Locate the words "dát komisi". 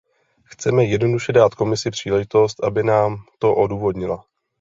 1.33-1.91